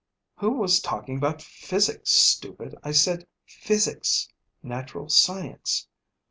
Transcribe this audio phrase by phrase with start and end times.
[0.37, 2.73] "Who was talking about physic, stupid?
[2.83, 4.27] I said physics
[4.63, 5.89] natural science.